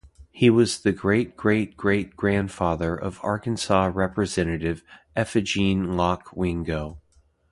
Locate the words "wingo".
6.35-6.99